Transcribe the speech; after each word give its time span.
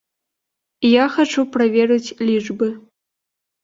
Я 1.01 1.05
хачу 1.17 1.47
праверыць 1.59 2.13
лічбы. 2.27 2.75